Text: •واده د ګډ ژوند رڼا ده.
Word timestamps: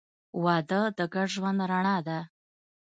•واده 0.43 0.81
د 0.97 0.99
ګډ 1.13 1.27
ژوند 1.35 1.59
رڼا 1.71 1.97
ده. 2.07 2.19